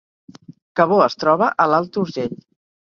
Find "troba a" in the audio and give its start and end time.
1.25-1.69